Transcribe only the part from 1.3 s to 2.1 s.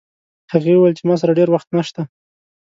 ډېر وخت نشته